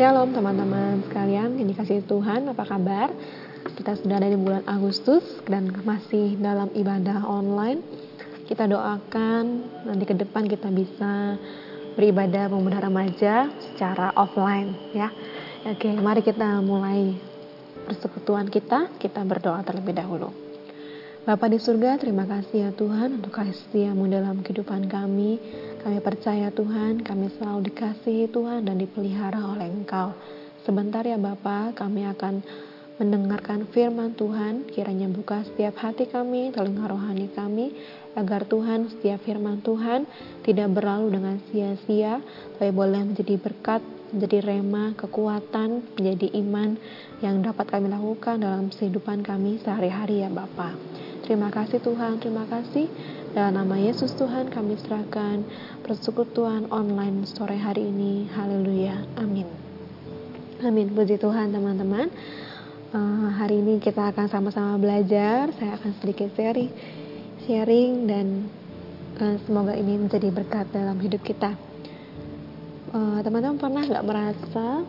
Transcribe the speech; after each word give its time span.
Shalom 0.00 0.32
teman-teman 0.32 1.04
sekalian 1.12 1.60
yang 1.60 1.68
dikasih 1.76 2.00
Tuhan, 2.08 2.48
apa 2.48 2.64
kabar? 2.64 3.12
Kita 3.76 4.00
sudah 4.00 4.16
ada 4.16 4.32
di 4.32 4.38
bulan 4.40 4.64
Agustus 4.64 5.20
dan 5.44 5.68
masih 5.84 6.40
dalam 6.40 6.72
ibadah 6.72 7.20
online. 7.28 7.84
Kita 8.48 8.64
doakan 8.64 9.44
nanti 9.84 10.08
ke 10.08 10.16
depan 10.16 10.48
kita 10.48 10.72
bisa 10.72 11.36
beribadah 12.00 12.48
pemuda 12.48 12.80
remaja 12.80 13.52
secara 13.60 14.08
offline 14.16 14.72
ya. 14.96 15.12
Oke, 15.68 15.92
mari 15.92 16.24
kita 16.24 16.64
mulai 16.64 17.20
persekutuan 17.84 18.48
kita. 18.48 18.88
Kita 18.96 19.20
berdoa 19.20 19.60
terlebih 19.68 20.00
dahulu. 20.00 20.32
Bapa 21.28 21.44
di 21.52 21.60
surga, 21.60 22.00
terima 22.00 22.24
kasih 22.24 22.56
ya 22.64 22.70
Tuhan 22.72 23.20
untuk 23.20 23.36
kasih 23.36 23.52
setiamu 23.52 24.08
dalam 24.08 24.40
kehidupan 24.40 24.88
kami. 24.88 25.36
Kami 25.80 25.96
percaya 26.04 26.52
Tuhan, 26.52 27.00
kami 27.00 27.32
selalu 27.40 27.72
dikasihi 27.72 28.28
Tuhan 28.28 28.68
dan 28.68 28.76
dipelihara 28.76 29.40
oleh 29.40 29.64
Engkau. 29.64 30.12
Sebentar 30.60 31.00
ya 31.08 31.16
Bapa, 31.16 31.72
kami 31.72 32.04
akan 32.04 32.44
mendengarkan 33.00 33.64
firman 33.72 34.12
Tuhan, 34.12 34.68
kiranya 34.68 35.08
buka 35.08 35.40
setiap 35.40 35.80
hati 35.80 36.04
kami, 36.04 36.52
telinga 36.52 36.84
rohani 36.84 37.32
kami, 37.32 37.72
agar 38.12 38.44
Tuhan 38.44 38.92
setiap 38.92 39.24
firman 39.24 39.64
Tuhan 39.64 40.04
tidak 40.44 40.68
berlalu 40.68 41.16
dengan 41.16 41.40
sia-sia, 41.48 42.20
tapi 42.60 42.76
boleh 42.76 43.00
menjadi 43.00 43.40
berkat, 43.40 43.80
menjadi 44.12 44.52
rema, 44.52 44.92
kekuatan, 45.00 45.96
menjadi 45.96 46.28
iman 46.44 46.76
yang 47.24 47.40
dapat 47.40 47.72
kami 47.72 47.88
lakukan 47.88 48.36
dalam 48.36 48.68
kehidupan 48.68 49.24
kami 49.24 49.56
sehari-hari 49.64 50.20
ya 50.20 50.28
Bapak. 50.28 50.76
Terima 51.24 51.48
kasih 51.48 51.80
Tuhan, 51.80 52.20
terima 52.20 52.44
kasih. 52.52 52.84
Dalam 53.30 53.62
nama 53.62 53.78
Yesus 53.78 54.10
Tuhan 54.18 54.50
kami 54.50 54.74
serahkan 54.74 55.46
persekutuan 55.86 56.66
online 56.74 57.22
sore 57.30 57.54
hari 57.54 57.86
ini. 57.86 58.26
Haleluya. 58.26 59.06
Amin. 59.22 59.46
Amin. 60.66 60.90
Puji 60.90 61.14
Tuhan 61.14 61.54
teman-teman. 61.54 62.10
Uh, 62.90 63.30
hari 63.38 63.62
ini 63.62 63.78
kita 63.78 64.10
akan 64.10 64.26
sama-sama 64.26 64.74
belajar. 64.82 65.46
Saya 65.54 65.78
akan 65.78 65.94
sedikit 66.02 66.34
sharing, 66.34 66.74
sharing 67.46 68.10
dan 68.10 68.50
uh, 69.22 69.38
semoga 69.46 69.78
ini 69.78 69.94
menjadi 69.94 70.26
berkat 70.34 70.66
dalam 70.74 70.98
hidup 70.98 71.22
kita. 71.22 71.54
Eh, 72.90 73.18
teman-teman 73.22 73.54
uh, 73.54 73.62
pernah 73.62 73.82
nggak 73.86 74.06
merasa 74.10 74.82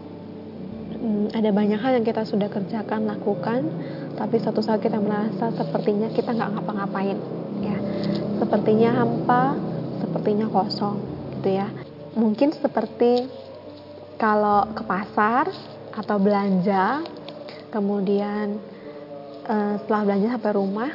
um, 0.97 1.29
ada 1.29 1.53
banyak 1.53 1.77
hal 1.77 2.01
yang 2.01 2.05
kita 2.09 2.25
sudah 2.25 2.49
kerjakan, 2.49 3.05
lakukan, 3.05 3.69
tapi 4.17 4.41
suatu 4.41 4.65
saat 4.65 4.81
kita 4.81 4.97
merasa 4.97 5.53
sepertinya 5.53 6.09
kita 6.09 6.33
nggak 6.33 6.57
ngapa-ngapain, 6.57 7.21
sepertinya 8.41 8.89
hampa, 9.03 9.55
sepertinya 10.01 10.49
kosong 10.49 10.97
gitu 11.37 11.61
ya. 11.61 11.67
Mungkin 12.17 12.51
seperti 12.51 13.29
kalau 14.17 14.67
ke 14.73 14.83
pasar 14.83 15.49
atau 15.95 16.17
belanja, 16.17 17.01
kemudian 17.69 18.59
uh, 19.47 19.79
setelah 19.81 20.01
belanja 20.05 20.27
sampai 20.37 20.53
rumah, 20.53 20.91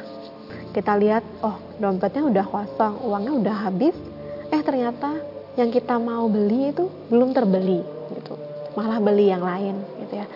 kita 0.71 0.93
lihat, 0.99 1.23
oh 1.41 1.57
dompetnya 1.81 2.23
udah 2.27 2.45
kosong, 2.45 2.93
uangnya 3.01 3.33
udah 3.33 3.55
habis, 3.67 3.95
eh 4.53 4.61
ternyata 4.61 5.17
yang 5.57 5.73
kita 5.73 5.97
mau 5.97 6.29
beli 6.29 6.69
itu 6.69 6.85
belum 7.09 7.33
terbeli 7.33 7.81
gitu, 8.13 8.37
malah 8.77 9.01
beli 9.01 9.33
yang 9.33 9.41
lain 9.41 9.81
gitu 10.05 10.21
ya. 10.21 10.27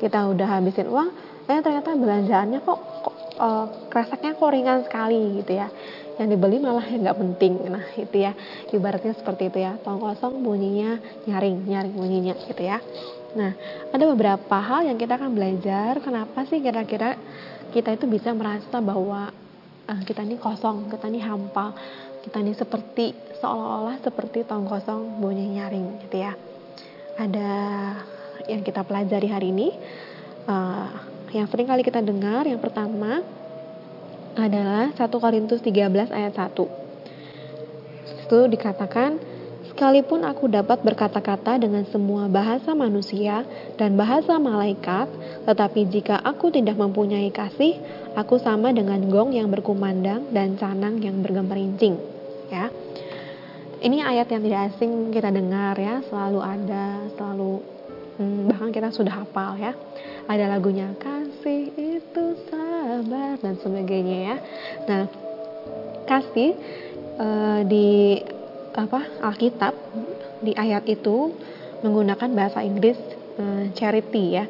Kita 0.00 0.26
udah 0.32 0.58
habisin 0.58 0.88
uang, 0.88 1.08
eh 1.48 1.60
ternyata 1.60 1.92
belanjaannya 1.94 2.60
kok, 2.64 2.80
kok 3.04 3.14
uh, 3.38 3.66
kreseknya 3.92 4.34
kok 4.34 4.50
ringan 4.50 4.80
sekali 4.86 5.42
gitu 5.42 5.52
ya 5.58 5.68
yang 6.14 6.28
dibeli 6.30 6.62
malah 6.62 6.86
yang 6.86 7.02
nggak 7.02 7.18
penting. 7.18 7.54
Nah 7.66 7.84
itu 7.98 8.16
ya. 8.22 8.32
Ibaratnya 8.70 9.14
seperti 9.18 9.50
itu 9.50 9.58
ya. 9.62 9.74
Tong 9.82 9.98
kosong 9.98 10.42
bunyinya 10.42 10.98
nyaring 11.26 11.66
nyaring 11.66 11.94
bunyinya 11.94 12.34
gitu 12.46 12.62
ya. 12.62 12.78
Nah 13.34 13.52
ada 13.90 14.04
beberapa 14.06 14.56
hal 14.58 14.86
yang 14.86 14.98
kita 14.98 15.18
akan 15.18 15.34
belajar. 15.34 15.98
Kenapa 15.98 16.46
sih 16.46 16.62
kira-kira 16.62 17.18
kita 17.74 17.90
itu 17.94 18.06
bisa 18.06 18.30
merasa 18.30 18.78
bahwa 18.78 19.34
uh, 19.90 20.00
kita 20.06 20.22
ini 20.22 20.38
kosong 20.38 20.86
kita 20.86 21.10
ini 21.10 21.18
hampa 21.18 21.74
kita 22.24 22.40
ini 22.40 22.56
seperti 22.56 23.12
seolah-olah 23.42 24.00
seperti 24.00 24.48
tong 24.48 24.64
kosong 24.64 25.20
bunyi 25.20 25.58
nyaring 25.58 26.06
gitu 26.06 26.22
ya. 26.22 26.32
Ada 27.18 27.50
yang 28.48 28.62
kita 28.62 28.86
pelajari 28.86 29.28
hari 29.30 29.50
ini 29.50 29.68
uh, 30.48 30.88
yang 31.34 31.50
sering 31.50 31.66
kali 31.66 31.82
kita 31.82 31.98
dengar 31.98 32.46
yang 32.46 32.62
pertama 32.62 33.20
adalah 34.36 34.90
1 34.94 34.98
Korintus 35.10 35.62
13 35.62 36.10
ayat 36.10 36.34
1. 36.34 38.26
Itu 38.26 38.38
dikatakan, 38.50 39.34
Sekalipun 39.74 40.22
aku 40.22 40.46
dapat 40.46 40.86
berkata-kata 40.86 41.58
dengan 41.58 41.82
semua 41.90 42.30
bahasa 42.30 42.78
manusia 42.78 43.42
dan 43.74 43.98
bahasa 43.98 44.38
malaikat, 44.38 45.10
tetapi 45.50 45.90
jika 45.90 46.14
aku 46.22 46.54
tidak 46.54 46.78
mempunyai 46.78 47.26
kasih, 47.34 47.82
aku 48.14 48.38
sama 48.38 48.70
dengan 48.70 49.02
gong 49.10 49.34
yang 49.34 49.50
berkumandang 49.50 50.30
dan 50.30 50.54
canang 50.54 51.02
yang 51.02 51.18
bergemerincing. 51.26 51.98
Ya, 52.54 52.70
ini 53.82 53.98
ayat 53.98 54.30
yang 54.30 54.46
tidak 54.46 54.62
asing 54.78 55.10
kita 55.10 55.34
dengar 55.34 55.74
ya, 55.74 56.06
selalu 56.06 56.38
ada, 56.38 56.86
selalu 57.18 57.52
hmm, 58.22 58.54
bahkan 58.54 58.70
kita 58.70 58.94
sudah 58.94 59.26
hafal 59.26 59.58
ya. 59.58 59.74
Ada 60.24 60.48
lagunya 60.48 60.88
kasih 60.96 61.68
itu 61.76 62.24
sabar 62.48 63.36
dan 63.44 63.60
sebagainya 63.60 64.18
ya. 64.32 64.36
Nah, 64.88 65.04
kasih 66.08 66.56
uh, 67.20 67.60
di 67.68 68.24
apa 68.72 69.04
Alkitab 69.20 69.76
di 70.40 70.56
ayat 70.56 70.88
itu 70.88 71.32
menggunakan 71.84 72.32
bahasa 72.32 72.64
Inggris 72.64 72.96
uh, 73.36 73.68
charity 73.76 74.40
ya. 74.40 74.48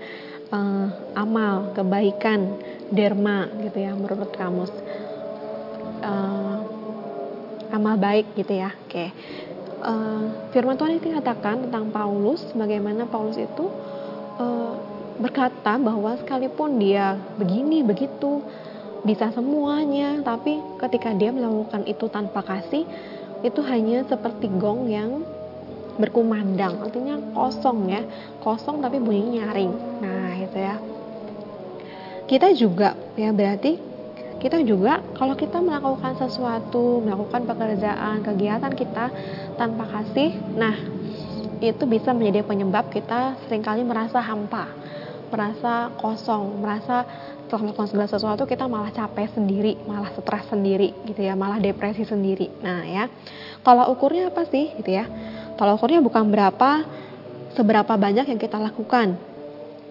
Uh, 0.54 0.86
amal, 1.18 1.74
kebaikan, 1.74 2.54
derma 2.94 3.50
gitu 3.66 3.82
ya 3.82 3.98
menurut 3.98 4.30
kamus. 4.30 4.70
Uh, 5.98 6.62
amal 7.74 7.98
baik 7.98 8.30
gitu 8.38 8.54
ya. 8.54 8.70
Oke. 8.86 9.10
Okay. 9.10 9.10
Firman 10.54 10.80
Tuhan 10.80 10.96
itu 10.96 11.12
katakan 11.12 11.68
tentang 11.68 11.92
Paulus 11.92 12.40
bagaimana 12.56 13.04
Paulus 13.04 13.36
itu 13.36 13.68
berkata 15.18 15.78
bahwa 15.78 16.18
sekalipun 16.18 16.82
dia 16.82 17.14
begini 17.38 17.86
begitu 17.86 18.42
bisa 19.04 19.30
semuanya 19.30 20.18
tapi 20.24 20.58
ketika 20.80 21.12
dia 21.14 21.30
melakukan 21.30 21.84
itu 21.84 22.08
tanpa 22.08 22.40
kasih 22.42 22.88
itu 23.44 23.60
hanya 23.68 24.02
seperti 24.08 24.48
gong 24.56 24.88
yang 24.88 25.20
berkumandang. 26.00 26.80
Artinya 26.82 27.20
kosong 27.36 27.92
ya 27.92 28.02
kosong 28.42 28.82
tapi 28.82 28.98
bunyinya 28.98 29.46
nyaring. 29.52 29.72
Nah 30.02 30.32
itu 30.40 30.58
ya. 30.58 30.76
Kita 32.24 32.48
juga 32.56 32.96
ya 33.14 33.30
berarti 33.30 33.94
kita 34.40 34.60
juga 34.60 35.00
kalau 35.14 35.36
kita 35.38 35.60
melakukan 35.62 36.20
sesuatu 36.20 37.00
melakukan 37.00 37.48
pekerjaan 37.48 38.20
kegiatan 38.20 38.72
kita 38.76 39.08
tanpa 39.56 39.88
kasih 39.88 40.36
nah 40.52 40.74
itu 41.64 41.80
bisa 41.88 42.12
menjadi 42.12 42.44
penyebab 42.44 42.92
kita 42.92 43.40
sering 43.46 43.64
kali 43.64 43.80
merasa 43.86 44.20
hampa 44.20 44.68
merasa 45.34 45.90
kosong, 45.98 46.62
merasa 46.62 47.02
setelah 47.44 47.66
melakukan 47.66 47.90
segala 47.90 48.08
sesuatu 48.08 48.42
kita 48.46 48.70
malah 48.70 48.94
capek 48.94 49.34
sendiri, 49.34 49.74
malah 49.82 50.14
stres 50.14 50.46
sendiri 50.46 50.94
gitu 51.10 51.26
ya, 51.26 51.34
malah 51.34 51.58
depresi 51.58 52.06
sendiri. 52.06 52.54
Nah 52.62 52.86
ya, 52.86 53.10
kalau 53.66 53.90
ukurnya 53.90 54.30
apa 54.30 54.46
sih 54.46 54.70
gitu 54.78 54.94
ya? 54.94 55.10
Kalau 55.58 55.74
ukurnya 55.74 55.98
bukan 55.98 56.30
berapa, 56.30 56.86
seberapa 57.58 57.98
banyak 57.98 58.30
yang 58.30 58.38
kita 58.38 58.62
lakukan, 58.62 59.18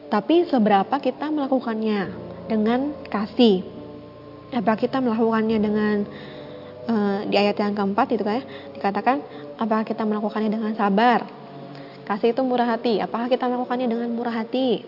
tapi 0.07 0.47
seberapa 0.47 0.95
kita 1.03 1.27
melakukannya 1.27 2.07
dengan 2.47 2.95
kasih. 3.11 3.67
Apa 4.55 4.79
kita 4.79 5.03
melakukannya 5.03 5.57
dengan 5.59 5.95
uh, 6.87 7.19
di 7.27 7.35
ayat 7.35 7.57
yang 7.59 7.75
keempat 7.75 8.07
itu 8.15 8.23
kan 8.23 8.39
ya, 8.39 8.43
dikatakan 8.79 9.17
apakah 9.59 9.83
kita 9.83 10.03
melakukannya 10.07 10.51
dengan 10.51 10.71
sabar? 10.77 11.25
Kasih 12.03 12.35
itu 12.35 12.43
murah 12.43 12.67
hati. 12.67 12.99
Apakah 12.99 13.31
kita 13.31 13.47
melakukannya 13.47 13.87
dengan 13.87 14.09
murah 14.11 14.35
hati? 14.43 14.83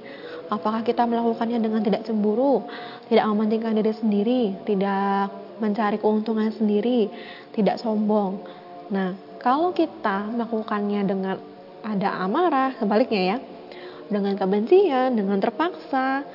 Apakah 0.46 0.86
kita 0.86 1.10
melakukannya 1.10 1.58
dengan 1.58 1.82
tidak 1.82 2.06
cemburu, 2.06 2.66
tidak 3.10 3.26
mementingkan 3.26 3.74
diri 3.74 3.94
sendiri, 3.98 4.42
tidak 4.70 5.34
mencari 5.58 5.98
keuntungan 5.98 6.54
sendiri, 6.54 7.10
tidak 7.56 7.82
sombong. 7.82 8.44
Nah, 8.94 9.18
kalau 9.42 9.74
kita 9.74 10.30
melakukannya 10.30 11.02
dengan 11.06 11.36
ada 11.82 12.10
amarah, 12.22 12.78
sebaliknya 12.78 13.22
ya, 13.36 13.38
dengan 14.10 14.38
kebencian, 14.38 15.18
dengan 15.18 15.42
terpaksa, 15.42 16.26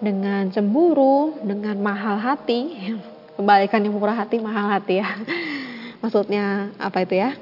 dengan 0.00 0.52
cemburu, 0.52 1.40
dengan 1.40 1.80
mahal 1.80 2.20
hati, 2.20 2.92
kebalikannya 3.36 3.88
murah 3.88 4.16
hati, 4.16 4.36
mahal 4.40 4.68
hati 4.68 5.00
ya. 5.00 5.08
Maksudnya 6.04 6.76
apa 6.76 7.00
itu 7.00 7.16
ya? 7.16 7.32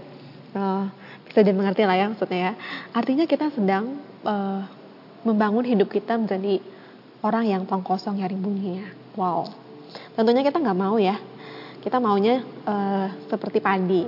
Uh, 0.54 0.86
bisa 1.26 1.40
dimengerti 1.42 1.82
lah 1.88 1.96
ya 1.96 2.06
maksudnya 2.12 2.38
ya. 2.38 2.52
Artinya 2.92 3.24
kita 3.24 3.48
sedang 3.56 3.96
uh, 4.20 4.68
membangun 5.22 5.66
hidup 5.66 5.90
kita 5.90 6.18
menjadi 6.18 6.58
orang 7.22 7.44
yang 7.46 7.62
tong 7.66 7.86
kosong 7.86 8.18
nyari 8.18 8.34
bunyinya. 8.34 8.86
Wow. 9.14 9.50
Tentunya 10.18 10.42
kita 10.42 10.58
nggak 10.58 10.78
mau 10.78 10.98
ya. 10.98 11.18
Kita 11.82 11.98
maunya 11.98 12.42
uh, 12.66 13.06
seperti 13.26 13.58
padi. 13.58 14.06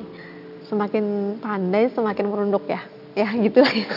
Semakin 0.66 1.38
pandai 1.38 1.90
semakin 1.92 2.26
merunduk 2.26 2.66
ya. 2.66 2.82
Ya 3.14 3.30
gitu 3.44 3.62
lah. 3.62 3.74
Ya. 3.74 3.88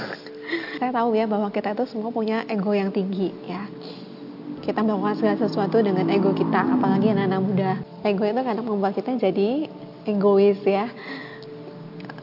saya 0.77 0.93
tahu 0.93 1.17
ya 1.17 1.25
bahwa 1.27 1.49
kita 1.51 1.75
itu 1.75 1.83
semua 1.89 2.13
punya 2.13 2.45
ego 2.47 2.71
yang 2.71 2.93
tinggi 2.93 3.33
ya 3.43 3.67
kita 4.63 4.83
melakukan 4.83 5.15
segala 5.19 5.37
sesuatu 5.39 5.79
dengan 5.79 6.07
ego 6.11 6.31
kita 6.35 6.59
apalagi 6.75 7.11
anak-anak 7.11 7.41
muda 7.41 7.71
ego 8.03 8.23
itu 8.23 8.41
kadang 8.43 8.65
membuat 8.67 8.93
kita 8.95 9.15
jadi 9.19 9.67
egois 10.07 10.59
ya 10.63 10.87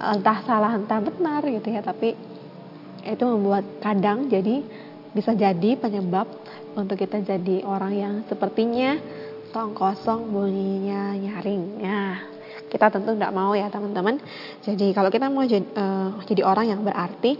entah 0.01 0.39
salah 0.45 0.77
entah 0.77 1.01
benar 1.01 1.41
gitu 1.45 1.69
ya 1.73 1.81
tapi 1.81 2.17
itu 3.05 3.25
membuat 3.25 3.65
kadang 3.85 4.33
jadi 4.33 4.65
bisa 5.15 5.31
jadi 5.33 5.79
penyebab 5.79 6.27
untuk 6.75 6.99
kita 6.99 7.23
jadi 7.23 7.63
orang 7.63 7.93
yang 7.95 8.15
sepertinya 8.27 8.99
tong 9.55 9.71
kosong 9.71 10.35
bunyinya 10.35 11.15
nyaring. 11.15 11.79
Ya 11.79 12.27
kita 12.67 12.91
tentu 12.91 13.15
tidak 13.15 13.31
mau 13.31 13.55
ya 13.55 13.71
teman-teman. 13.71 14.19
Jadi 14.67 14.91
kalau 14.91 15.07
kita 15.15 15.31
mau 15.31 15.47
jadi, 15.47 15.63
uh, 15.79 16.19
jadi 16.27 16.43
orang 16.43 16.67
yang 16.75 16.83
berarti 16.83 17.39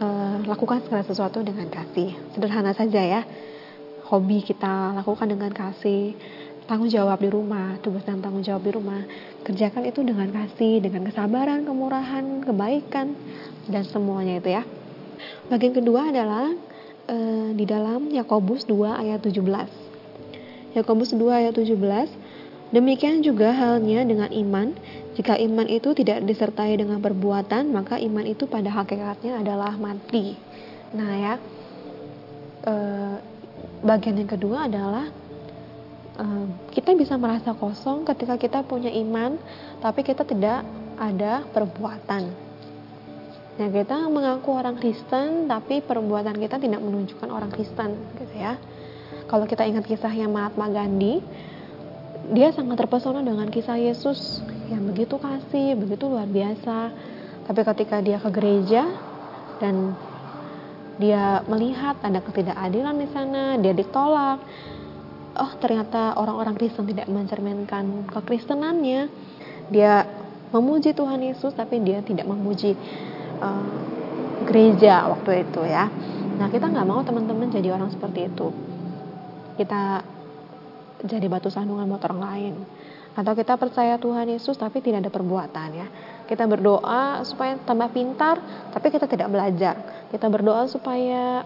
uh, 0.00 0.40
lakukan 0.48 0.80
segala 0.88 1.04
sesuatu 1.04 1.44
dengan 1.44 1.68
kasih. 1.68 2.16
Sederhana 2.32 2.72
saja 2.72 3.04
ya. 3.04 3.22
Hobi 4.08 4.40
kita 4.40 4.96
lakukan 4.96 5.28
dengan 5.28 5.52
kasih. 5.52 6.16
Tanggung 6.64 6.88
jawab 6.88 7.20
di 7.20 7.28
rumah 7.28 7.76
tugas 7.84 8.06
dan 8.08 8.24
tanggung 8.24 8.40
jawab 8.40 8.64
di 8.64 8.72
rumah. 8.72 9.04
Kerjakan 9.44 9.84
itu 9.84 10.00
dengan 10.00 10.32
kasih 10.32 10.80
dengan 10.80 11.04
kesabaran 11.04 11.68
kemurahan 11.68 12.40
kebaikan 12.40 13.12
dan 13.68 13.84
semuanya 13.84 14.40
itu 14.40 14.56
ya 14.56 14.64
bagian 15.48 15.74
kedua 15.74 16.10
adalah 16.10 16.52
uh, 17.10 17.48
di 17.54 17.64
dalam 17.66 18.08
Yakobus 18.10 18.64
2 18.66 19.00
ayat 19.00 19.20
17 19.22 19.40
Yakobus 20.78 21.10
2 21.14 21.20
ayat 21.30 21.54
17 21.56 21.74
Demikian 22.70 23.18
juga 23.18 23.50
halnya 23.50 24.06
dengan 24.06 24.30
iman. 24.30 24.70
Jika 25.18 25.34
iman 25.42 25.66
itu 25.66 25.90
tidak 25.90 26.22
disertai 26.22 26.78
dengan 26.78 27.02
perbuatan 27.02 27.74
maka 27.74 27.98
iman 27.98 28.22
itu 28.22 28.46
pada 28.46 28.70
hakikatnya 28.70 29.42
adalah 29.42 29.74
mati. 29.74 30.38
Nah 30.94 31.12
ya. 31.18 31.34
E, 32.62 32.74
bagian 33.82 34.22
yang 34.22 34.30
kedua 34.30 34.70
adalah 34.70 35.10
e, 36.14 36.24
kita 36.70 36.94
bisa 36.94 37.18
merasa 37.18 37.58
kosong 37.58 38.06
ketika 38.06 38.38
kita 38.38 38.62
punya 38.62 38.94
iman 39.02 39.34
tapi 39.82 40.06
kita 40.06 40.22
tidak 40.22 40.62
ada 40.94 41.42
perbuatan 41.50 42.49
nah 43.58 43.68
kita 43.72 44.06
mengaku 44.06 44.54
orang 44.54 44.78
Kristen 44.78 45.50
tapi 45.50 45.82
perbuatan 45.82 46.38
kita 46.38 46.62
tidak 46.62 46.80
menunjukkan 46.84 47.28
orang 47.28 47.50
Kristen 47.50 47.98
gitu 48.18 48.34
ya 48.36 48.54
kalau 49.30 49.46
kita 49.46 49.62
ingat 49.62 49.86
kisahnya 49.86 50.26
Mahatma 50.26 50.66
Gandhi, 50.74 51.22
dia 52.34 52.50
sangat 52.50 52.82
terpesona 52.82 53.22
dengan 53.22 53.46
kisah 53.46 53.78
Yesus 53.78 54.42
yang 54.66 54.90
begitu 54.90 55.22
kasih, 55.22 55.78
begitu 55.78 56.10
luar 56.10 56.26
biasa. 56.26 56.90
Tapi 57.46 57.60
ketika 57.62 58.02
dia 58.02 58.18
ke 58.18 58.26
gereja 58.34 58.90
dan 59.62 59.94
dia 60.98 61.46
melihat 61.46 61.94
ada 62.02 62.18
ketidakadilan 62.18 62.96
di 62.98 63.08
sana, 63.14 63.54
dia 63.62 63.70
ditolak. 63.70 64.42
Oh, 65.38 65.52
ternyata 65.62 66.18
orang-orang 66.18 66.58
Kristen 66.58 66.90
tidak 66.90 67.06
mencerminkan 67.06 68.10
kekristenannya. 68.10 69.06
Dia 69.70 70.10
memuji 70.50 70.90
Tuhan 70.90 71.22
Yesus 71.22 71.54
tapi 71.54 71.78
dia 71.78 72.02
tidak 72.02 72.26
memuji 72.26 72.74
uh, 73.40 73.66
gereja 74.46 75.10
waktu 75.10 75.48
itu 75.48 75.64
ya. 75.66 75.88
Nah, 76.40 76.48
kita 76.48 76.72
nggak 76.72 76.86
mau 76.88 77.04
teman-teman 77.04 77.52
jadi 77.52 77.76
orang 77.76 77.92
seperti 77.92 78.32
itu. 78.32 78.48
Kita 79.60 80.00
jadi 81.04 81.26
batu 81.28 81.52
sandungan 81.52 81.88
buat 81.88 82.04
orang 82.08 82.20
lain. 82.20 82.54
Atau 83.16 83.34
kita 83.34 83.58
percaya 83.58 83.98
Tuhan 83.98 84.30
Yesus 84.30 84.56
tapi 84.56 84.80
tidak 84.80 85.08
ada 85.08 85.12
perbuatan 85.12 85.68
ya. 85.74 85.86
Kita 86.24 86.46
berdoa 86.46 87.26
supaya 87.26 87.58
tambah 87.66 87.90
pintar 87.90 88.38
tapi 88.70 88.88
kita 88.88 89.04
tidak 89.10 89.28
belajar. 89.28 90.06
Kita 90.08 90.30
berdoa 90.30 90.64
supaya 90.70 91.44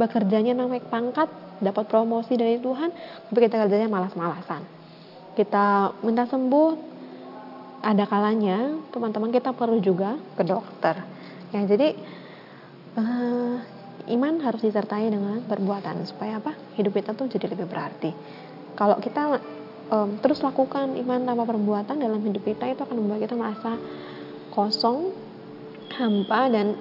bekerjanya 0.00 0.56
naik 0.56 0.88
pangkat 0.88 1.28
dapat 1.60 1.84
promosi 1.86 2.34
dari 2.34 2.58
Tuhan 2.58 2.90
tapi 3.28 3.38
kita 3.44 3.60
kerjanya 3.60 3.92
malas-malasan. 3.92 4.64
Kita 5.36 5.94
minta 6.02 6.24
sembuh 6.26 6.91
ada 7.82 8.06
kalanya 8.06 8.78
teman-teman 8.94 9.34
kita 9.34 9.50
perlu 9.50 9.82
juga 9.82 10.14
ke 10.38 10.46
dokter. 10.46 11.02
Ya 11.50 11.66
jadi 11.66 11.98
uh, 12.94 13.58
iman 14.08 14.34
harus 14.40 14.62
disertai 14.62 15.10
dengan 15.10 15.42
perbuatan 15.44 16.06
supaya 16.06 16.38
apa? 16.38 16.54
Hidup 16.78 16.94
kita 16.94 17.12
tuh 17.18 17.26
jadi 17.26 17.50
lebih 17.50 17.66
berarti. 17.66 18.14
Kalau 18.78 19.02
kita 19.02 19.42
um, 19.90 20.16
terus 20.22 20.40
lakukan 20.40 20.94
iman 20.94 21.20
tanpa 21.26 21.44
perbuatan 21.44 21.98
dalam 21.98 22.22
hidup 22.22 22.46
kita 22.46 22.70
itu 22.70 22.80
akan 22.86 22.96
membuat 22.96 23.26
kita 23.26 23.34
merasa 23.34 23.76
kosong 24.54 25.12
hampa 25.92 26.48
dan 26.48 26.78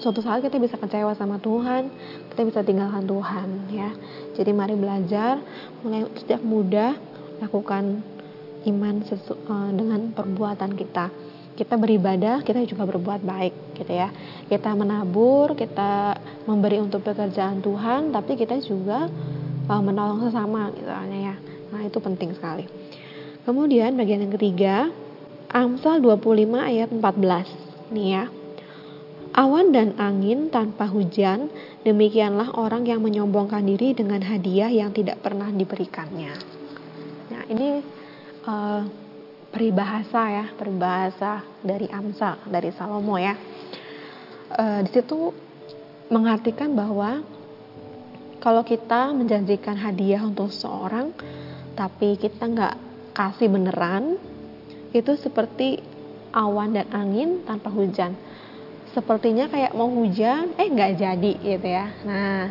suatu 0.00 0.22
saat 0.22 0.42
kita 0.42 0.58
bisa 0.58 0.78
kecewa 0.78 1.14
sama 1.14 1.42
Tuhan 1.42 1.90
kita 2.34 2.42
bisa 2.46 2.60
tinggalkan 2.62 3.06
Tuhan 3.06 3.48
ya. 3.70 3.90
Jadi 4.38 4.50
mari 4.54 4.78
belajar 4.78 5.42
mulai 5.82 6.06
sejak 6.18 6.42
muda 6.42 6.94
lakukan 7.42 8.02
iman 8.68 9.02
sesu, 9.08 9.34
uh, 9.48 9.70
dengan 9.72 10.12
perbuatan 10.12 10.76
kita 10.76 11.08
kita 11.58 11.74
beribadah, 11.74 12.46
kita 12.46 12.62
juga 12.70 12.86
berbuat 12.86 13.26
baik 13.26 13.74
gitu 13.82 13.90
ya. 13.90 14.14
Kita 14.46 14.78
menabur, 14.78 15.58
kita 15.58 16.14
memberi 16.46 16.78
untuk 16.78 17.02
pekerjaan 17.02 17.58
Tuhan, 17.58 18.14
tapi 18.14 18.38
kita 18.38 18.62
juga 18.62 19.10
uh, 19.66 19.82
menolong 19.82 20.30
sesama 20.30 20.70
gitu 20.70 20.86
ya. 20.86 21.34
Nah, 21.74 21.80
itu 21.82 21.98
penting 21.98 22.30
sekali. 22.38 22.62
Kemudian 23.42 23.98
bagian 23.98 24.22
yang 24.22 24.34
ketiga, 24.38 24.86
Amsal 25.50 25.98
25 25.98 26.62
ayat 26.62 26.94
14. 26.94 27.90
Nih 27.90 28.08
ya. 28.14 28.24
Awan 29.34 29.74
dan 29.74 29.98
angin 30.00 30.48
tanpa 30.48 30.88
hujan, 30.88 31.52
demikianlah 31.84 32.54
orang 32.54 32.86
yang 32.88 33.04
menyombongkan 33.04 33.66
diri 33.66 33.92
dengan 33.92 34.24
hadiah 34.24 34.72
yang 34.72 34.90
tidak 34.94 35.20
pernah 35.20 35.52
diberikannya. 35.52 36.32
Nah, 37.28 37.42
ini 37.52 37.97
uh, 38.46 38.82
peribahasa 39.48 40.22
ya, 40.28 40.46
peribahasa 40.54 41.42
dari 41.64 41.88
Amsal, 41.88 42.36
dari 42.48 42.70
Salomo 42.72 43.16
ya. 43.16 43.34
E, 44.48 44.64
di 44.84 44.90
situ 44.92 45.32
mengartikan 46.12 46.72
bahwa 46.72 47.20
kalau 48.38 48.62
kita 48.62 49.12
menjanjikan 49.16 49.76
hadiah 49.76 50.22
untuk 50.24 50.52
seorang, 50.52 51.10
tapi 51.74 52.14
kita 52.20 52.44
nggak 52.44 52.76
kasih 53.16 53.50
beneran, 53.50 54.20
itu 54.94 55.12
seperti 55.18 55.82
awan 56.32 56.76
dan 56.76 56.88
angin 56.94 57.42
tanpa 57.44 57.72
hujan. 57.72 58.14
Sepertinya 58.94 59.50
kayak 59.52 59.76
mau 59.76 59.88
hujan, 59.90 60.54
eh 60.56 60.68
nggak 60.70 60.92
jadi 60.96 61.32
gitu 61.44 61.68
ya. 61.68 61.86
Nah, 62.06 62.48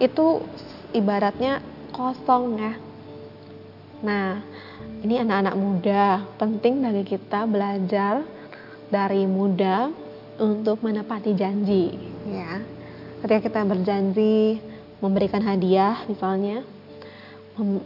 itu 0.00 0.42
ibaratnya 0.96 1.60
kosong 1.92 2.58
ya. 2.58 2.72
Nah, 4.02 4.42
ini 5.06 5.14
anak-anak 5.22 5.54
muda, 5.54 6.26
penting 6.34 6.82
bagi 6.82 7.06
kita 7.06 7.46
belajar 7.46 8.26
dari 8.90 9.30
muda 9.30 9.94
untuk 10.42 10.82
menepati 10.82 11.38
janji, 11.38 11.94
ya. 12.26 12.58
Ketika 13.22 13.46
kita 13.46 13.60
berjanji 13.62 14.58
memberikan 14.98 15.46
hadiah 15.46 16.02
misalnya, 16.10 16.66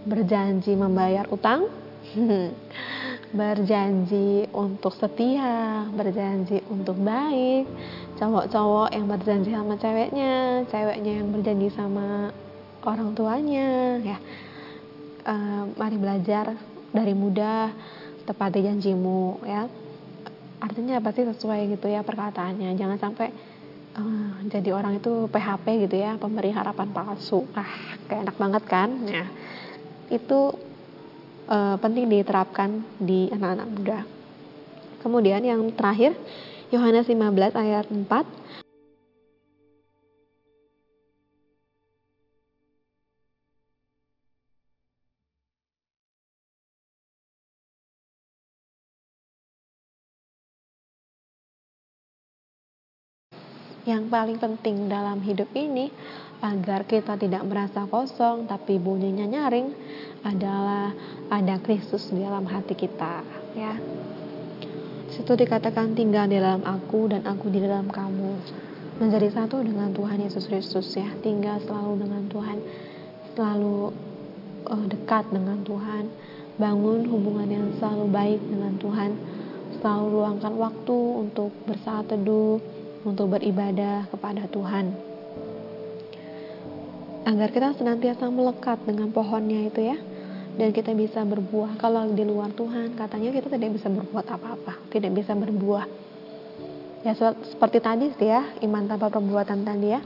berjanji 0.08 0.72
membayar 0.72 1.28
utang, 1.28 1.68
berjanji 3.36 4.48
untuk 4.56 4.96
setia, 4.96 5.84
berjanji 5.92 6.64
untuk 6.72 6.96
baik, 6.96 7.68
cowok-cowok 8.16 8.88
yang 8.96 9.04
berjanji 9.04 9.52
sama 9.52 9.76
ceweknya, 9.76 10.64
ceweknya 10.72 11.12
yang 11.20 11.28
berjanji 11.28 11.68
sama 11.76 12.32
orang 12.88 13.12
tuanya, 13.12 14.00
ya. 14.00 14.16
Uh, 15.26 15.74
mari 15.74 15.98
belajar 15.98 16.54
dari 16.94 17.10
muda 17.10 17.74
tepati 18.22 18.62
janjimu 18.62 19.42
ya. 19.42 19.66
Artinya 20.62 21.02
pasti 21.02 21.26
sesuai 21.26 21.74
gitu 21.74 21.90
ya 21.90 22.06
perkataannya. 22.06 22.78
Jangan 22.78 22.98
sampai 23.02 23.34
uh, 23.98 24.38
jadi 24.46 24.70
orang 24.70 25.02
itu 25.02 25.26
PHP 25.26 25.90
gitu 25.90 25.96
ya 25.98 26.14
pemberi 26.14 26.54
harapan 26.54 26.94
palsu. 26.94 27.42
Ah 27.58 27.66
kayak 28.06 28.30
enak 28.30 28.36
banget 28.38 28.62
kan? 28.70 28.90
Ya. 29.10 29.26
Itu 30.14 30.54
uh, 31.50 31.74
penting 31.82 32.06
diterapkan 32.06 32.86
di 33.02 33.26
anak-anak 33.34 33.66
muda. 33.66 33.98
Kemudian 35.02 35.42
yang 35.42 35.62
terakhir 35.74 36.14
Yohanes 36.70 37.06
15 37.06 37.54
ayat 37.54 37.86
4 37.90 38.65
yang 53.86 54.10
paling 54.10 54.42
penting 54.42 54.90
dalam 54.90 55.22
hidup 55.22 55.46
ini 55.54 55.94
agar 56.42 56.84
kita 56.84 57.14
tidak 57.14 57.46
merasa 57.46 57.86
kosong 57.86 58.50
tapi 58.50 58.82
bunyinya 58.82 59.24
nyaring 59.24 59.70
adalah 60.26 60.90
ada 61.30 61.56
Kristus 61.62 62.10
di 62.10 62.18
dalam 62.18 62.44
hati 62.50 62.74
kita 62.74 63.22
ya. 63.54 63.78
Situ 65.14 65.32
dikatakan 65.32 65.94
tinggal 65.94 66.26
di 66.26 66.36
dalam 66.36 66.66
aku 66.66 67.08
dan 67.08 67.22
aku 67.24 67.46
di 67.48 67.62
dalam 67.62 67.86
kamu. 67.86 68.36
Menjadi 68.98 69.32
satu 69.32 69.62
dengan 69.62 69.94
Tuhan 69.94 70.18
Yesus 70.18 70.50
Kristus 70.50 70.92
ya. 70.92 71.08
Tinggal 71.22 71.62
selalu 71.62 72.04
dengan 72.04 72.26
Tuhan. 72.26 72.58
Selalu 73.32 73.96
uh, 74.66 74.86
dekat 74.90 75.30
dengan 75.30 75.62
Tuhan. 75.62 76.10
Bangun 76.58 77.06
hubungan 77.06 77.48
yang 77.48 77.66
selalu 77.78 78.12
baik 78.12 78.40
dengan 78.44 78.76
Tuhan. 78.76 79.10
Selalu 79.78 80.06
luangkan 80.10 80.52
waktu 80.58 80.98
untuk 81.22 81.54
bersaat 81.64 82.12
teduh 82.12 82.60
untuk 83.06 83.38
beribadah 83.38 84.10
kepada 84.10 84.50
Tuhan. 84.50 84.90
Agar 87.26 87.48
kita 87.54 87.78
senantiasa 87.78 88.26
melekat 88.26 88.82
dengan 88.82 89.14
pohonnya 89.14 89.70
itu 89.70 89.80
ya. 89.86 89.98
Dan 90.56 90.74
kita 90.74 90.90
bisa 90.96 91.22
berbuah. 91.22 91.78
Kalau 91.78 92.10
di 92.10 92.26
luar 92.26 92.50
Tuhan 92.50 92.98
katanya 92.98 93.30
kita 93.30 93.46
tidak 93.46 93.78
bisa 93.78 93.86
berbuat 93.86 94.26
apa-apa. 94.26 94.90
Tidak 94.90 95.12
bisa 95.14 95.38
berbuah. 95.38 95.86
Ya 97.06 97.14
seperti 97.14 97.78
tadi 97.78 98.10
sih 98.18 98.26
ya 98.26 98.42
iman 98.66 98.90
tanpa 98.90 99.06
perbuatan 99.14 99.62
tadi 99.62 99.94
ya. 99.94 100.00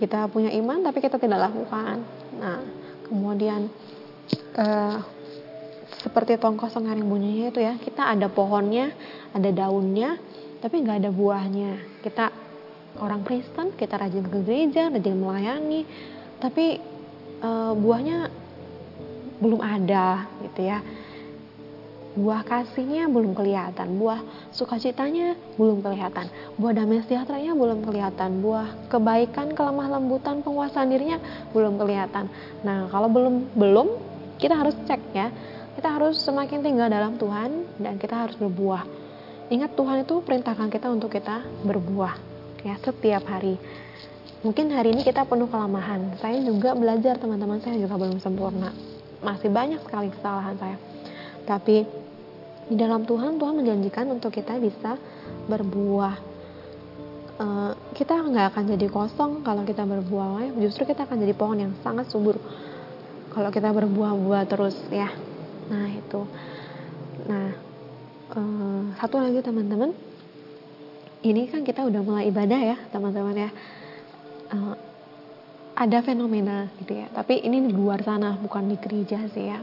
Kita 0.00 0.32
punya 0.32 0.48
iman 0.56 0.80
tapi 0.80 1.04
kita 1.04 1.20
tidak 1.20 1.50
lakukan. 1.50 2.00
Nah 2.40 2.60
kemudian 3.04 3.68
uh, 4.56 4.96
seperti 6.04 6.38
tong 6.38 6.54
kosong 6.54 6.86
yang 6.86 7.02
bunyinya 7.02 7.46
itu 7.50 7.60
ya 7.62 7.74
kita 7.82 8.06
ada 8.06 8.30
pohonnya 8.30 8.94
ada 9.34 9.50
daunnya 9.50 10.14
tapi 10.66 10.82
nggak 10.82 11.06
ada 11.06 11.10
buahnya 11.14 12.02
kita 12.02 12.34
orang 12.98 13.22
Kristen 13.22 13.70
kita 13.78 14.02
rajin 14.02 14.26
ke 14.26 14.42
gereja 14.42 14.90
rajin 14.90 15.14
melayani 15.14 15.86
tapi 16.42 16.82
uh, 17.38 17.70
buahnya 17.78 18.26
belum 19.38 19.62
ada 19.62 20.26
gitu 20.42 20.66
ya 20.66 20.82
buah 22.16 22.48
kasihnya 22.48 23.12
belum 23.12 23.36
kelihatan, 23.36 24.00
buah 24.00 24.24
sukacitanya 24.48 25.36
belum 25.60 25.84
kelihatan, 25.84 26.32
buah 26.56 26.72
damai 26.72 27.04
sejahteranya 27.04 27.52
belum 27.52 27.84
kelihatan, 27.84 28.40
buah 28.40 28.88
kebaikan, 28.88 29.52
kelemah 29.52 30.00
lembutan, 30.00 30.40
penguasaan 30.40 30.88
dirinya 30.88 31.20
belum 31.52 31.76
kelihatan. 31.76 32.32
Nah, 32.64 32.88
kalau 32.88 33.12
belum 33.12 33.52
belum 33.52 33.88
kita 34.40 34.56
harus 34.56 34.72
cek 34.88 35.02
ya. 35.12 35.28
Kita 35.76 35.92
harus 35.92 36.16
semakin 36.24 36.64
tinggal 36.64 36.88
dalam 36.88 37.20
Tuhan 37.20 37.68
dan 37.84 38.00
kita 38.00 38.16
harus 38.16 38.40
berbuah. 38.40 39.05
Ingat 39.46 39.78
Tuhan 39.78 40.02
itu 40.02 40.18
perintahkan 40.26 40.68
kita 40.72 40.90
untuk 40.90 41.14
kita 41.14 41.46
berbuah 41.62 42.18
ya 42.66 42.74
setiap 42.82 43.22
hari. 43.30 43.54
Mungkin 44.42 44.74
hari 44.74 44.94
ini 44.94 45.06
kita 45.06 45.22
penuh 45.22 45.46
kelemahan. 45.46 46.18
Saya 46.18 46.42
juga 46.42 46.74
belajar 46.74 47.18
teman-teman 47.18 47.62
saya 47.62 47.78
juga 47.78 47.94
belum 47.94 48.18
sempurna. 48.18 48.74
Masih 49.22 49.50
banyak 49.50 49.80
sekali 49.86 50.10
kesalahan 50.10 50.58
saya. 50.58 50.76
Tapi 51.46 51.86
di 52.66 52.74
dalam 52.74 53.06
Tuhan 53.06 53.38
Tuhan 53.38 53.54
menjanjikan 53.54 54.10
untuk 54.10 54.34
kita 54.34 54.58
bisa 54.58 54.98
berbuah 55.46 56.14
uh, 57.38 57.72
kita 57.94 58.18
nggak 58.18 58.46
akan 58.50 58.64
jadi 58.74 58.86
kosong 58.90 59.46
kalau 59.46 59.62
kita 59.62 59.86
berbuah 59.86 60.50
justru 60.58 60.82
kita 60.88 61.06
akan 61.06 61.22
jadi 61.22 61.34
pohon 61.38 61.58
yang 61.62 61.72
sangat 61.86 62.10
subur 62.10 62.34
kalau 63.30 63.54
kita 63.54 63.70
berbuah-buah 63.70 64.42
terus 64.50 64.74
ya 64.90 65.14
nah 65.70 65.86
itu 65.86 66.26
nah 67.30 67.65
uh, 68.34 68.82
satu 68.98 69.22
lagi 69.22 69.44
teman-teman 69.44 69.94
ini 71.22 71.50
kan 71.50 71.62
kita 71.62 71.86
udah 71.86 72.00
mulai 72.02 72.24
ibadah 72.30 72.60
ya 72.60 72.76
teman-teman 72.90 73.36
ya 73.46 73.50
uh, 74.50 74.74
ada 75.76 75.98
fenomena 76.00 76.72
gitu 76.80 76.96
ya 76.96 77.06
tapi 77.12 77.44
ini 77.44 77.68
di 77.68 77.72
luar 77.76 78.00
sana 78.02 78.34
bukan 78.40 78.72
di 78.72 78.76
gereja 78.80 79.22
sih 79.30 79.46
ya 79.52 79.60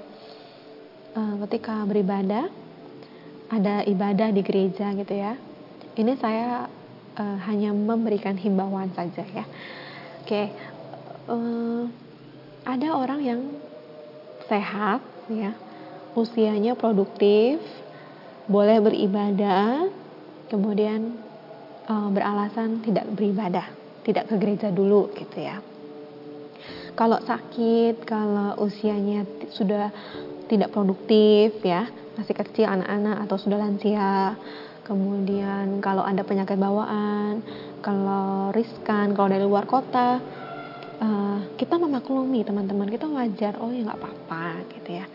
uh, 1.17 1.35
ketika 1.43 1.83
beribadah 1.83 2.63
ada 3.53 3.85
ibadah 3.85 4.33
di 4.33 4.41
gereja 4.41 4.89
gitu 4.97 5.13
ya. 5.13 5.37
Ini 5.93 6.17
saya 6.17 6.65
uh, 7.17 7.37
hanya 7.45 7.69
memberikan 7.69 8.33
himbauan 8.33 8.89
saja 8.97 9.21
ya. 9.21 9.45
Oke, 10.23 10.25
okay. 10.25 10.47
uh, 11.29 11.85
ada 12.65 12.89
orang 12.97 13.21
yang 13.21 13.41
sehat 14.49 15.03
ya, 15.29 15.53
usianya 16.17 16.73
produktif, 16.73 17.61
boleh 18.47 18.77
beribadah, 18.83 19.87
kemudian 20.51 21.15
uh, 21.87 22.09
beralasan 22.11 22.83
tidak 22.83 23.07
beribadah, 23.13 23.67
tidak 24.03 24.27
ke 24.31 24.35
gereja 24.39 24.69
dulu 24.71 25.11
gitu 25.15 25.37
ya. 25.43 25.59
Kalau 26.93 27.17
sakit, 27.23 28.05
kalau 28.05 28.53
usianya 28.61 29.25
sudah 29.49 29.89
tidak 30.45 30.69
produktif 30.69 31.57
ya, 31.65 31.89
masih 32.13 32.37
kecil 32.37 32.69
anak-anak 32.69 33.25
atau 33.25 33.37
sudah 33.41 33.57
lansia 33.57 34.37
kemudian 34.83 35.79
kalau 35.79 36.03
ada 36.03 36.21
penyakit 36.27 36.59
bawaan 36.59 37.39
kalau 37.79 38.51
riskan 38.51 39.15
kalau 39.15 39.31
dari 39.31 39.43
luar 39.47 39.63
kota 39.63 40.19
uh, 40.99 41.39
kita 41.55 41.79
memaklumi 41.79 42.43
teman-teman 42.43 42.91
kita 42.91 43.07
wajar 43.07 43.57
oh 43.63 43.71
ya 43.71 43.87
nggak 43.87 43.99
apa-apa 43.99 44.45
gitu 44.75 44.99
ya 44.99 45.05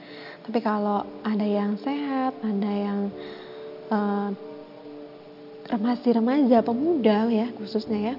tapi 0.48 0.64
kalau 0.64 1.04
ada 1.20 1.44
yang 1.44 1.76
sehat 1.76 2.32
ada 2.40 2.72
yang 2.72 3.00
uh, 3.92 4.32
remaja 6.16 6.64
pemuda 6.64 7.28
ya 7.28 7.52
khususnya 7.60 8.12
ya 8.12 8.14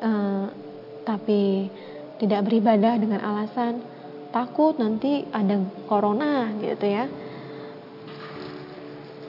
uh, 0.00 0.48
tapi 1.04 1.68
tidak 2.16 2.48
beribadah 2.48 2.96
dengan 2.96 3.20
alasan 3.20 3.84
takut 4.32 4.74
nanti 4.80 5.22
ada 5.30 5.62
corona 5.86 6.50
gitu 6.58 6.86
ya. 6.90 7.06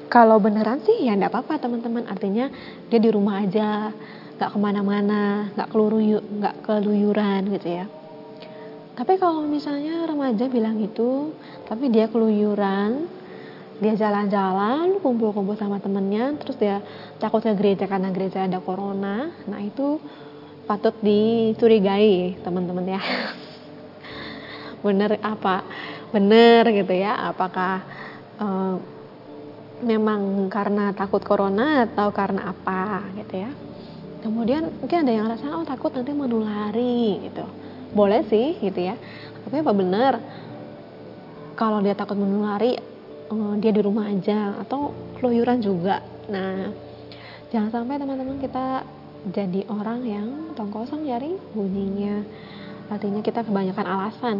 Kalau 0.10 0.39
beneran 0.39 0.79
sih 0.82 1.03
ya 1.05 1.13
enggak 1.13 1.34
apa-apa 1.36 1.60
teman-teman. 1.60 2.08
Artinya 2.08 2.48
dia 2.88 3.00
di 3.01 3.10
rumah 3.12 3.44
aja 3.44 3.91
nggak 4.36 4.51
ke 4.51 4.60
mana-mana 4.60 5.48
nggak 5.55 5.70
nggak 5.72 6.55
keluyuran 6.67 7.41
gitu 7.55 7.67
ya 7.72 7.86
tapi 8.95 9.19
kalau 9.19 9.43
misalnya 9.43 10.07
remaja 10.07 10.47
bilang 10.47 10.79
itu 10.79 11.35
tapi 11.67 11.91
dia 11.91 12.07
keluyuran 12.07 13.11
dia 13.83 13.91
jalan-jalan 13.91 15.03
kumpul-kumpul 15.03 15.59
sama 15.59 15.83
temennya 15.83 16.31
terus 16.39 16.55
dia 16.55 16.79
takut 17.19 17.43
ke 17.43 17.51
gereja 17.59 17.91
karena 17.91 18.07
gereja 18.15 18.47
ada 18.47 18.63
corona 18.63 19.35
nah 19.51 19.59
itu 19.59 19.99
patut 20.65 20.97
dicurigai 20.99 22.41
teman-teman 22.41 22.97
ya. 22.97 23.01
Bener 24.85 25.17
apa? 25.21 25.61
Bener 26.09 26.65
gitu 26.73 26.93
ya 26.93 27.29
apakah 27.29 27.85
uh, 28.41 28.75
memang 29.85 30.49
karena 30.49 30.89
takut 30.97 31.21
corona 31.21 31.85
atau 31.85 32.09
karena 32.09 32.49
apa 32.49 33.05
gitu 33.21 33.45
ya. 33.45 33.51
Kemudian 34.25 34.73
mungkin 34.81 35.05
ada 35.05 35.13
yang 35.13 35.29
rasa 35.29 35.53
oh 35.53 35.65
takut 35.67 35.93
nanti 35.93 36.09
menulari 36.09 37.29
gitu 37.29 37.45
boleh 37.95 38.27
sih 38.27 38.59
gitu 38.59 38.91
ya. 38.91 38.99
Tapi 39.47 39.63
apa 39.63 39.71
benar? 39.71 40.13
Kalau 41.55 41.79
dia 41.79 41.95
takut 41.95 42.19
menulari 42.19 42.75
eh, 43.31 43.53
dia 43.63 43.71
di 43.71 43.81
rumah 43.81 44.11
aja 44.11 44.59
atau 44.59 44.91
keluyuran 45.17 45.63
juga. 45.63 46.03
Nah 46.27 46.69
jangan 47.49 47.71
sampai 47.71 47.95
teman-teman 47.95 48.37
kita 48.43 48.83
jadi 49.31 49.65
orang 49.71 50.03
yang 50.03 50.27
tong 50.53 50.69
kosong 50.69 51.07
jari 51.07 51.39
bunyinya. 51.55 52.21
Artinya 52.91 53.23
kita 53.23 53.41
kebanyakan 53.47 53.87
alasan 53.87 54.37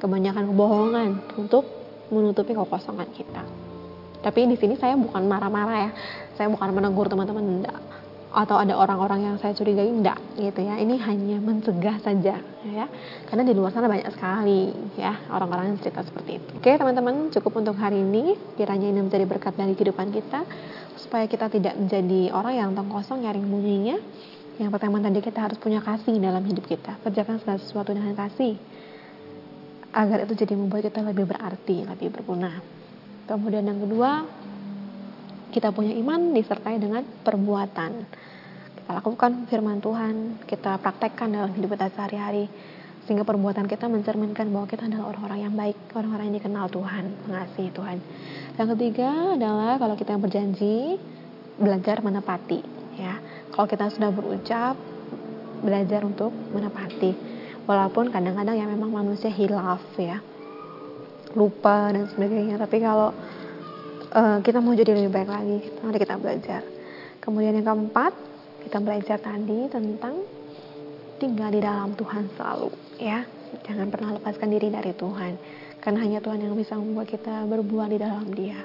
kebanyakan 0.00 0.48
kebohongan 0.48 1.10
untuk 1.36 1.64
menutupi 2.08 2.56
kekosongan 2.56 3.08
kita. 3.12 3.42
Tapi 4.20 4.48
di 4.52 4.56
sini 4.60 4.76
saya 4.76 4.96
bukan 5.00 5.24
marah-marah 5.24 5.88
ya. 5.88 5.90
Saya 6.36 6.48
bukan 6.52 6.76
menegur 6.76 7.08
teman-teman 7.08 7.44
enggak 7.60 7.89
atau 8.30 8.62
ada 8.62 8.78
orang-orang 8.78 9.26
yang 9.26 9.36
saya 9.42 9.50
curigai 9.58 9.90
enggak 9.90 10.18
gitu 10.38 10.62
ya. 10.62 10.78
Ini 10.78 10.94
hanya 11.02 11.38
mencegah 11.42 11.98
saja 11.98 12.38
ya. 12.62 12.86
Karena 13.26 13.42
di 13.42 13.52
luar 13.58 13.74
sana 13.74 13.90
banyak 13.90 14.06
sekali 14.14 14.70
ya 14.94 15.18
orang-orang 15.34 15.74
yang 15.74 15.78
cerita 15.82 16.06
seperti 16.06 16.38
itu. 16.38 16.50
Oke 16.62 16.70
teman-teman 16.78 17.34
cukup 17.34 17.58
untuk 17.58 17.76
hari 17.76 17.98
ini. 17.98 18.38
Kiranya 18.54 18.86
ini 18.86 19.00
menjadi 19.02 19.26
berkat 19.26 19.58
dari 19.58 19.74
kehidupan 19.74 20.14
kita 20.14 20.46
supaya 20.94 21.26
kita 21.26 21.50
tidak 21.50 21.74
menjadi 21.74 22.30
orang 22.30 22.54
yang 22.54 22.68
tong 22.78 22.86
kosong 22.86 23.26
nyaring 23.26 23.46
bunyinya. 23.50 23.98
Yang 24.62 24.70
pertama 24.76 25.02
tadi 25.02 25.18
kita 25.24 25.40
harus 25.50 25.58
punya 25.58 25.82
kasih 25.82 26.14
dalam 26.22 26.44
hidup 26.46 26.68
kita. 26.70 27.02
Kerjakan 27.02 27.42
segala 27.42 27.58
sesuatu 27.58 27.90
dengan 27.90 28.14
kasih 28.14 28.54
agar 29.90 30.22
itu 30.22 30.38
jadi 30.38 30.54
membuat 30.54 30.86
kita 30.86 31.02
lebih 31.02 31.26
berarti 31.26 31.82
lebih 31.82 32.14
berguna. 32.14 32.62
Kemudian 33.26 33.62
yang 33.62 33.78
kedua, 33.78 34.26
kita 35.50 35.74
punya 35.74 35.92
iman 35.98 36.30
disertai 36.32 36.78
dengan 36.78 37.02
perbuatan. 37.02 37.90
Kita 38.78 38.90
lakukan 38.94 39.50
firman 39.50 39.82
Tuhan, 39.82 40.46
kita 40.46 40.78
praktekkan 40.78 41.34
dalam 41.34 41.50
hidup 41.52 41.74
kita 41.74 41.90
sehari-hari. 41.92 42.46
Sehingga 43.04 43.26
perbuatan 43.26 43.66
kita 43.66 43.90
mencerminkan 43.90 44.46
bahwa 44.54 44.70
kita 44.70 44.86
adalah 44.86 45.10
orang-orang 45.10 45.40
yang 45.42 45.54
baik, 45.58 45.76
orang-orang 45.98 46.30
yang 46.30 46.36
dikenal 46.38 46.66
Tuhan, 46.70 47.04
mengasihi 47.26 47.70
Tuhan. 47.74 47.98
Yang 48.54 48.68
ketiga 48.78 49.10
adalah 49.34 49.72
kalau 49.82 49.94
kita 49.98 50.14
berjanji, 50.14 50.94
belajar 51.58 51.98
menepati. 52.06 52.60
Ya, 52.94 53.18
kalau 53.50 53.66
kita 53.66 53.90
sudah 53.90 54.14
berucap, 54.14 54.78
belajar 55.66 56.06
untuk 56.06 56.30
menepati. 56.54 57.12
Walaupun 57.66 58.14
kadang-kadang 58.14 58.54
ya 58.54 58.66
memang 58.70 58.90
manusia 58.94 59.30
hilaf 59.30 59.82
ya, 59.98 60.22
lupa 61.34 61.94
dan 61.94 62.10
sebagainya 62.10 62.58
tapi 62.58 62.82
kalau 62.82 63.14
uh, 64.14 64.38
kita 64.42 64.58
mau 64.58 64.74
jadi 64.74 64.92
lebih 64.94 65.12
baik 65.12 65.30
lagi. 65.30 65.58
Mari 65.82 65.98
kita 65.98 66.16
belajar. 66.18 66.62
Kemudian 67.22 67.54
yang 67.58 67.66
keempat 67.66 68.12
kita 68.66 68.78
belajar 68.82 69.18
tadi 69.20 69.68
tentang 69.70 70.14
tinggal 71.20 71.50
di 71.52 71.60
dalam 71.60 71.92
Tuhan 71.94 72.28
selalu 72.34 72.70
ya. 72.98 73.24
Jangan 73.66 73.90
pernah 73.90 74.10
lepaskan 74.18 74.48
diri 74.54 74.68
dari 74.70 74.92
Tuhan. 74.94 75.32
Karena 75.80 75.98
hanya 76.04 76.18
Tuhan 76.20 76.38
yang 76.44 76.54
bisa 76.54 76.76
membuat 76.76 77.08
kita 77.08 77.48
berbuah 77.48 77.88
di 77.88 77.98
dalam 77.98 78.26
dia. 78.36 78.60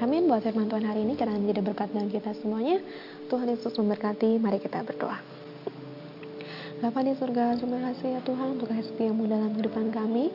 Amin. 0.00 0.28
Buat 0.28 0.44
firman 0.44 0.68
Tuhan 0.68 0.84
hari 0.84 1.04
ini 1.04 1.14
karena 1.14 1.36
menjadi 1.36 1.60
berkat 1.60 1.92
bagi 1.92 2.16
kita 2.16 2.32
semuanya 2.40 2.80
Tuhan 3.28 3.46
Yesus 3.46 3.76
memberkati. 3.76 4.40
Mari 4.40 4.58
kita 4.58 4.80
berdoa. 4.82 5.18
Bapa 6.76 7.00
di 7.00 7.16
surga 7.16 7.56
terima 7.56 7.80
kasih 7.88 8.20
ya 8.20 8.20
Tuhan 8.20 8.60
untuk 8.60 8.68
kasih 8.68 8.84
setiamu 8.92 9.24
dalam 9.24 9.56
kehidupan 9.56 9.96
kami 9.96 10.28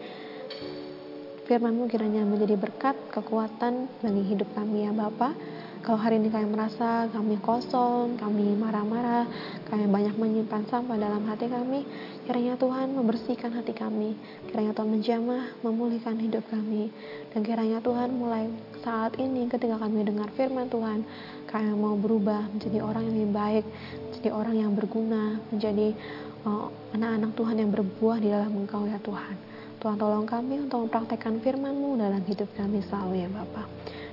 firmanmu 1.52 1.92
kiranya 1.92 2.24
menjadi 2.24 2.56
berkat 2.56 2.96
kekuatan 3.12 3.92
bagi 4.00 4.24
hidup 4.24 4.48
kami 4.56 4.88
ya 4.88 4.96
Bapak 4.96 5.36
kalau 5.84 5.98
hari 5.98 6.22
ini 6.22 6.30
kami 6.30 6.46
merasa 6.46 7.10
kami 7.10 7.42
kosong, 7.42 8.14
kami 8.16 8.54
marah-marah, 8.54 9.26
kami 9.66 9.90
banyak 9.90 10.14
menyimpan 10.14 10.64
sampah 10.70 10.94
dalam 10.94 11.26
hati 11.26 11.50
kami, 11.50 11.90
kiranya 12.30 12.54
Tuhan 12.54 12.94
membersihkan 12.94 13.50
hati 13.50 13.74
kami, 13.74 14.14
kiranya 14.46 14.78
Tuhan 14.78 14.94
menjamah, 14.94 15.44
memulihkan 15.66 16.22
hidup 16.22 16.46
kami, 16.54 16.94
dan 17.34 17.42
kiranya 17.42 17.82
Tuhan 17.82 18.14
mulai 18.14 18.46
saat 18.86 19.18
ini 19.18 19.50
ketika 19.50 19.82
kami 19.82 20.06
dengar 20.06 20.30
firman 20.38 20.70
Tuhan, 20.70 21.02
kami 21.50 21.74
mau 21.74 21.98
berubah 21.98 22.46
menjadi 22.54 22.78
orang 22.86 23.10
yang 23.10 23.16
lebih 23.18 23.34
baik, 23.34 23.66
menjadi 24.14 24.30
orang 24.38 24.56
yang 24.62 24.72
berguna, 24.78 25.42
menjadi 25.50 25.98
oh, 26.46 26.70
anak-anak 26.94 27.32
uh, 27.34 27.38
Tuhan 27.42 27.56
yang 27.58 27.72
berbuah 27.74 28.18
di 28.22 28.30
dalam 28.30 28.54
Engkau 28.54 28.86
ya 28.86 29.02
Tuhan. 29.02 29.51
Tuhan 29.82 29.98
tolong 29.98 30.30
kami 30.30 30.62
untuk 30.62 30.86
mempraktekkan 30.86 31.42
firman-Mu 31.42 31.98
dalam 31.98 32.22
hidup 32.30 32.46
kami 32.54 32.86
selalu 32.86 33.26
ya 33.26 33.30
Bapak. 33.34 33.66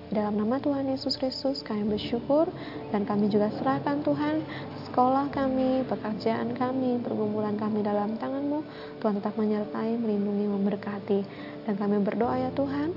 Dalam 0.09 0.41
nama 0.41 0.57
Tuhan 0.57 0.89
Yesus 0.89 1.21
Kristus 1.21 1.61
kami 1.61 1.85
bersyukur 1.85 2.49
dan 2.89 3.05
kami 3.05 3.29
juga 3.29 3.53
serahkan 3.53 4.01
Tuhan 4.01 4.41
sekolah 4.89 5.29
kami, 5.29 5.85
pekerjaan 5.85 6.57
kami, 6.57 7.05
pergumulan 7.05 7.61
kami 7.61 7.85
dalam 7.85 8.17
tanganmu. 8.17 8.65
Tuhan 9.05 9.21
tetap 9.21 9.37
menyertai, 9.37 10.01
melindungi, 10.01 10.49
memberkati. 10.49 11.21
Dan 11.69 11.77
kami 11.77 12.01
berdoa 12.01 12.49
ya 12.49 12.51
Tuhan 12.57 12.97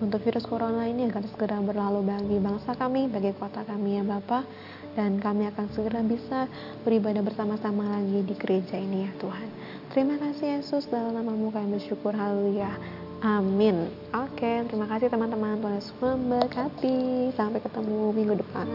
untuk 0.00 0.22
virus 0.24 0.46
corona 0.48 0.88
ini 0.88 1.10
akan 1.10 1.24
segera 1.28 1.58
berlalu 1.60 2.06
bagi 2.06 2.38
bangsa 2.38 2.72
kami, 2.78 3.10
bagi 3.10 3.34
kota 3.36 3.66
kami 3.66 4.00
ya 4.00 4.02
Bapak. 4.06 4.44
Dan 4.92 5.20
kami 5.24 5.48
akan 5.48 5.72
segera 5.72 6.04
bisa 6.04 6.48
beribadah 6.84 7.24
bersama-sama 7.24 7.96
lagi 7.96 8.24
di 8.28 8.34
gereja 8.36 8.76
ini 8.76 9.08
ya 9.08 9.12
Tuhan. 9.16 9.48
Terima 9.92 10.20
kasih 10.20 10.60
Yesus 10.60 10.88
dalam 10.88 11.16
namamu 11.16 11.48
kami 11.52 11.80
bersyukur. 11.80 12.12
Haleluya. 12.12 12.72
Amin. 13.22 13.88
Oke, 14.12 14.66
terima 14.66 14.90
kasih 14.90 15.08
teman-teman. 15.08 15.62
Tuhan 15.62 15.74
Yesus 15.78 15.94
memberkati. 16.00 17.30
Sampai 17.32 17.60
ketemu 17.62 18.12
minggu 18.12 18.34
depan. 18.40 18.66